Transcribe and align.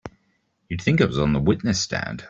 You'd 0.69 0.81
think 0.81 0.99
I 1.01 1.05
was 1.05 1.19
on 1.19 1.33
the 1.33 1.39
witness 1.39 1.79
stand! 1.81 2.19